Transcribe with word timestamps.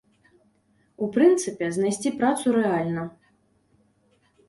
У 1.05 1.09
прынцыпе, 1.17 1.69
знайсці 1.77 2.15
працу 2.25 2.45
рэальна. 2.59 3.09